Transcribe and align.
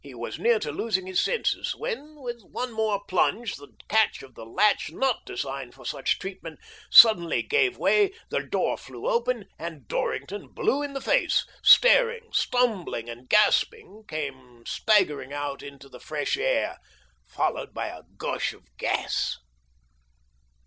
He 0.03 0.15
was 0.15 0.39
near 0.39 0.57
to 0.57 0.71
losing 0.71 1.05
his 1.05 1.23
senses, 1.23 1.75
when, 1.75 2.15
with 2.23 2.41
one 2.41 2.71
more 2.73 3.03
plunge, 3.07 3.53
the 3.53 3.67
catch 3.87 4.23
of 4.23 4.33
the 4.33 4.47
latch, 4.47 4.89
not 4.91 5.23
designed 5.27 5.75
for 5.75 5.85
such 5.85 6.17
treatment, 6.17 6.59
suddenly 6.89 7.43
gave 7.43 7.77
way, 7.77 8.11
the 8.31 8.41
door 8.41 8.77
flew 8.79 9.05
open, 9.05 9.45
and 9.59 9.87
Dorrington, 9.87 10.47
blue 10.47 10.81
in 10.81 10.93
the 10.93 11.01
face, 11.01 11.45
staring, 11.61 12.33
stumbling 12.33 13.09
and 13.11 13.29
gasping, 13.29 14.03
came 14.07 14.65
staggering 14.65 15.33
out 15.33 15.61
into 15.61 15.87
the 15.87 15.99
fresher 15.99 16.41
air, 16.41 16.79
followed 17.27 17.71
by 17.71 17.89
a 17.89 18.01
gush 18.17 18.53
of 18.53 18.75
gas. 18.77 19.37